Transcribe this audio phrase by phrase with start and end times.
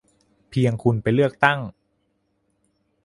[0.49, 1.59] เพียงคุณไปเลือกตั้ง